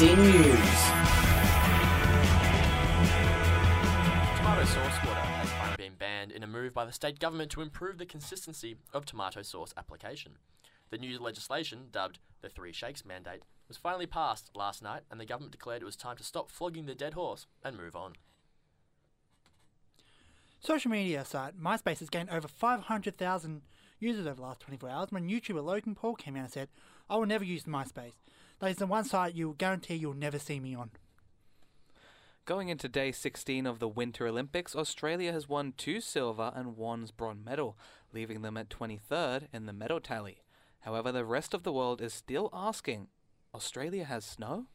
[0.00, 0.80] ABC News.
[4.38, 7.60] Tomato sauce water has finally been banned in a move by the state government to
[7.60, 10.38] improve the consistency of tomato sauce application.
[10.88, 15.26] The new legislation, dubbed the Three Shakes Mandate, was finally passed last night, and the
[15.26, 18.14] government declared it was time to stop flogging the dead horse and move on.
[20.60, 23.60] Social media site MySpace has gained over 500,000
[23.98, 26.68] users over the last 24 hours when YouTuber Logan Paul came out and said,
[27.10, 28.14] I will never use MySpace.
[28.60, 30.90] That is the one site you will guarantee you'll never see me on.
[32.44, 37.08] Going into day 16 of the Winter Olympics, Australia has won two silver and one
[37.16, 37.78] bronze medal,
[38.12, 40.42] leaving them at 23rd in the medal tally.
[40.80, 43.08] However, the rest of the world is still asking
[43.54, 44.66] Australia has snow?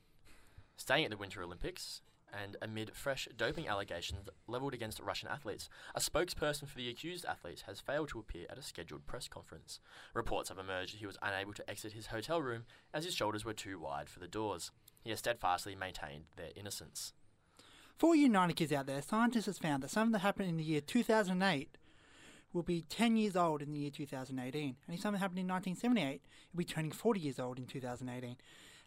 [0.77, 2.02] Staying at the Winter Olympics,
[2.44, 7.63] and amid fresh doping allegations levelled against Russian athletes, a spokesperson for the accused athletes
[7.63, 9.80] has failed to appear at a scheduled press conference.
[10.13, 13.46] Reports have emerged that he was unable to exit his hotel room as his shoulders
[13.46, 14.71] were too wide for the doors.
[15.04, 17.13] He has steadfastly maintained their innocence.
[17.98, 20.63] For you 90 kids out there, scientists have found that something that happened in the
[20.63, 21.77] year 2008
[22.52, 24.76] will be 10 years old in the year 2018.
[24.87, 28.37] And if something happened in 1978, it'll be turning 40 years old in 2018.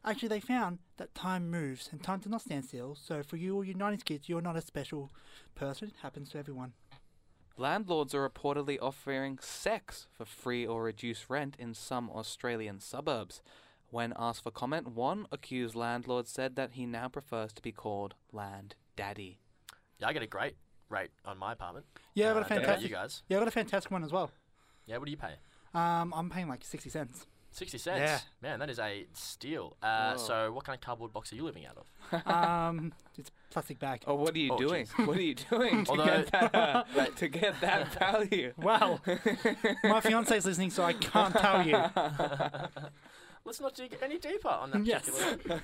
[0.09, 2.95] Actually, they found that time moves and time does not stand still.
[2.95, 5.11] So for you, all you 90s kids, you're not a special
[5.55, 5.89] person.
[5.89, 6.73] It happens to everyone.
[7.57, 13.43] Landlords are reportedly offering sex for free or reduced rent in some Australian suburbs.
[13.91, 18.15] When asked for comment, one accused landlord said that he now prefers to be called
[18.33, 19.41] Land Daddy.
[19.99, 20.57] Yeah, I get a great
[20.89, 21.87] rate on my apartment.
[22.15, 22.91] Yeah, I got Uh, a don't know about fantastic.
[22.91, 23.23] You guys?
[23.29, 24.31] Yeah, I got a fantastic one as well.
[24.87, 25.35] Yeah, what do you pay?
[25.75, 27.27] Um, I'm paying like 60 cents.
[27.51, 27.99] 60 cents.
[28.01, 28.19] Yeah.
[28.43, 29.77] Man, that is a steal.
[29.83, 32.27] Uh, so, what kind of cardboard box are you living out of?
[32.27, 34.03] um, it's plastic bag.
[34.07, 34.87] Oh, what are you Oh, doing?
[34.97, 36.85] What are you doing to Although- get that, uh,
[37.17, 38.53] to get that value?
[38.59, 39.01] Wow.
[39.85, 41.79] My fiance's listening, so I can't tell you.
[43.45, 45.09] Let's not dig any deeper on that Yes.
[45.09, 45.61] particular.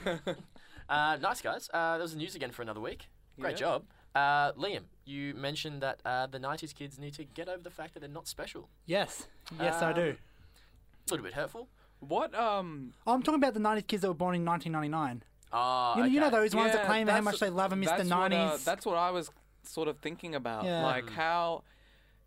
[0.89, 1.69] uh, nice, guys.
[1.73, 3.09] Uh, there was the news again for another week.
[3.39, 3.57] Great Yeah.
[3.79, 3.85] job.
[4.15, 7.95] Uh, Liam, you mentioned that uh, the 90s kids need to get over the fact
[7.95, 8.69] that they're not special.
[8.87, 9.27] Yes.
[9.61, 10.17] Yes, I do.
[11.07, 11.69] A little bit hurtful.
[12.01, 15.23] What um I'm talking about the 90s kids that were born in 1999.
[15.57, 16.37] Oh, You, know, you know okay.
[16.37, 18.33] those ones that Yeah, claim how that's- much they love and miss the that's what,
[18.33, 18.51] 90s.
[18.55, 19.31] uh, that's what I was
[19.63, 20.65] sort of thinking about.
[20.65, 20.83] Yeah.
[20.85, 21.63] Like how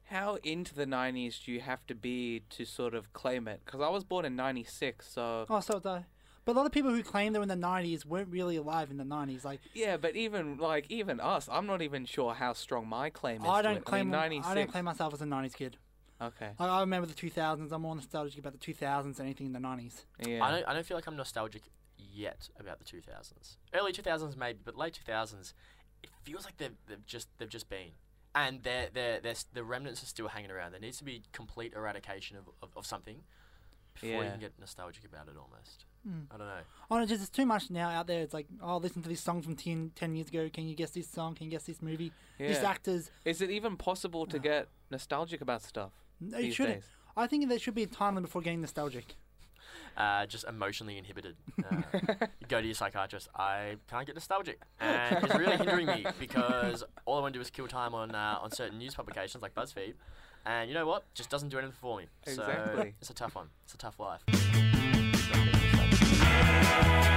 [0.05, 3.61] how into the 90s do you have to be to sort of claim it?
[3.65, 6.05] Because I was born in 96, so oh, so do
[6.45, 8.89] But a lot of people who claim they were in the 90s weren't really alive
[8.89, 9.43] in the 90s.
[9.43, 9.97] Like, yeah.
[9.97, 13.49] But even like even us, I'm not even sure how strong my claim is.
[13.49, 13.85] I to don't it.
[13.85, 14.55] claim I, mean, I 96.
[14.55, 15.77] don't claim myself as a 90s kid.
[16.21, 16.49] Okay.
[16.59, 17.71] I, I remember the 2000s.
[17.71, 20.05] I'm more nostalgic about the 2000s than anything in the 90s.
[20.25, 20.43] Yeah.
[20.43, 21.63] I don't, I don't feel like I'm nostalgic
[21.97, 23.57] yet about the 2000s.
[23.73, 25.53] Early 2000s maybe, but late 2000s,
[26.03, 27.91] it feels like they've, they've just they've just been,
[28.35, 30.71] and they're, they're, they're, the remnants are still hanging around.
[30.71, 33.21] There needs to be complete eradication of, of, of something
[33.93, 35.35] before you can get nostalgic about it.
[35.37, 36.21] Almost, Hmm.
[36.31, 36.59] I don't know.
[36.89, 38.21] Oh, no, just there's too much now out there.
[38.21, 40.49] It's like, oh, listen to this song from 10, 10 years ago.
[40.53, 41.35] Can you guess this song?
[41.35, 42.13] Can you guess this movie?
[42.37, 42.69] These Yeah.
[42.69, 43.11] actors.
[43.25, 45.91] Is it even possible to get nostalgic about stuff
[46.21, 46.81] it shouldn't.
[46.81, 46.89] Days.
[47.15, 49.15] I think there should be a time limit before getting nostalgic.
[49.95, 51.35] Uh, just emotionally inhibited.
[51.59, 51.81] Uh,
[52.39, 53.29] you go to your psychiatrist.
[53.35, 57.41] I can't get nostalgic, and it's really hindering me because all I want to do
[57.41, 59.95] is kill time on uh, on certain news publications like BuzzFeed,
[60.45, 61.11] and you know what?
[61.15, 62.05] Just doesn't do anything for me.
[62.27, 62.83] Exactly.
[62.83, 63.47] So it's a tough one.
[63.63, 64.21] It's a tough life.